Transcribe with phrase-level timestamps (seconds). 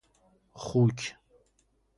[0.63, 0.97] خوک